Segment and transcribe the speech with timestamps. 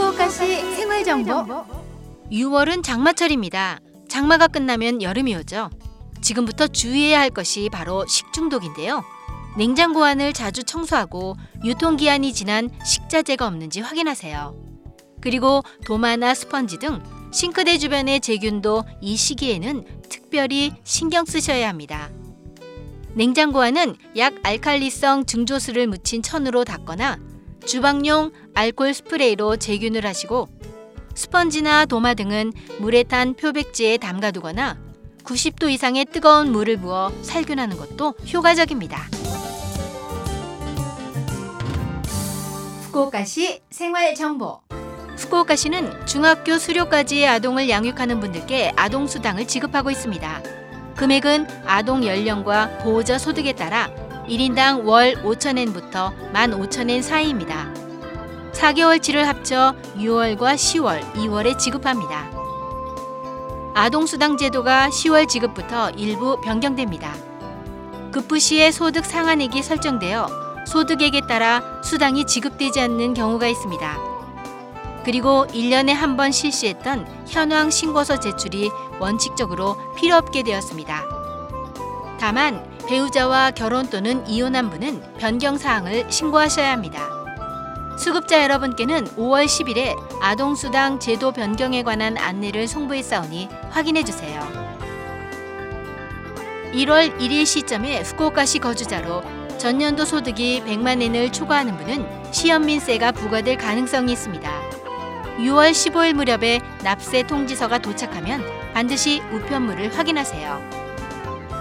[0.00, 1.44] 후쿠오카시 생활 정보
[2.32, 3.80] 6월은 장마철입니다.
[4.08, 5.68] 장마가 끝나면 여름이 오죠.
[6.22, 9.02] 지금부터 주의해야 할 것이 바로 식중독인데요.
[9.58, 14.54] 냉장고 안을 자주 청소하고 유통기한이 지난 식자재가 없는지 확인하세요.
[15.20, 22.10] 그리고 도마나 스펀지 등 싱크대 주변의 제균도 이 시기에는 특별히 신경 쓰셔야 합니다.
[23.14, 27.18] 냉장 고 안은 약 알칼리성 증조수를 묻힌 천으로 닦거나
[27.66, 30.48] 주방용 알코올 스프레이로 제균을 하시고
[31.14, 34.78] 스펀지나 도마 등은 물에 탄 표백지에 담가두거나
[35.24, 39.08] 90도 이상의 뜨거운 물을 부어 살균하는 것도 효과적입니다.
[42.82, 44.60] 후쿠오카시 생활 정보.
[45.16, 50.42] 후쿠오카시는 중학교 수료까지의 아동을 양육하는 분들께 아동 수당을 지급하고 있습니다.
[50.96, 53.90] 금액은 아동 연령과 보호자 소득에 따라
[54.30, 57.74] 1인당 월 5천엔부터 15,000엔 사이입니다.
[58.52, 62.30] 4개월치를 합쳐 6월과 10월, 2월에 지급합니다.
[63.74, 67.12] 아동수당 제도가 10월 지급부터 일부 변경됩니다.
[68.12, 70.28] 급부 시에 소득 상한액이 설정되어
[70.66, 73.98] 소득액에 따라 수당이 지급되지 않는 경우가 있습니다.
[75.04, 78.70] 그리고 1년에 한 번 실시했던 현황 신고서 제출이
[79.00, 81.02] 원칙적으로 필요 없게 되었습니다.
[82.20, 87.08] 다만 배우자와 결혼 또는 이혼한 분은 변경 사항을 신고하셔야 합니다.
[87.96, 94.40] 수급자 여러분께는 5월 10일에 아동수당 제도 변경에 관한 안내를 송부했사오니 확인해 주세요.
[96.72, 99.22] 1월 1일 시점에 후쿠오카시 거주자로
[99.58, 104.50] 전년도 소득이 100만 엔을 초과하는 분은 시연민세가 부과될 가능성이 있습니다.
[105.38, 108.42] 6월 15일 무렵에 납세 통지서가 도착하면
[108.74, 110.79] 반드시 우편물을 확인하세요.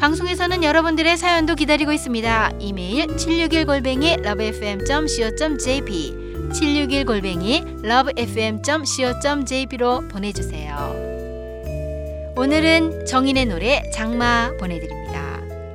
[0.00, 2.52] 방송에서는 여러분들의 사연도 기다리고 있습니다.
[2.60, 11.08] 이메일 761 골뱅이 lovefm.co.jp 761 골뱅이 lovefm.co.jp로 보내주세요.
[12.36, 15.27] 오늘은 정인의 노래 장마 보내드립니다.